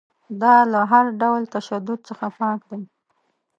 دا 0.41 0.55
له 0.71 0.81
هر 0.91 1.05
ډول 1.21 1.41
تشدد 1.55 1.99
څخه 2.09 2.25
پاک 2.39 2.59
دی. 2.69 2.83